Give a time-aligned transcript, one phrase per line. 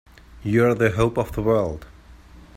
[0.43, 1.85] You're the hope of the world!